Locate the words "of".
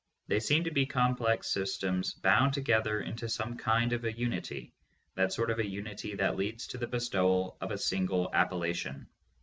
3.93-4.03, 5.51-5.59, 7.61-7.69